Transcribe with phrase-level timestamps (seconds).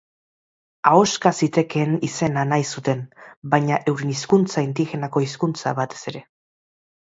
[0.91, 3.05] Ahoska zitekeen izena nahi zuten,
[3.55, 6.27] baina euren hizkuntza indigenako hizkuntza, batez ere.